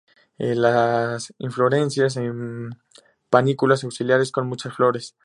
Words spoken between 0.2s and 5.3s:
Las inflorescencias en panículas axilares, con muchas flores.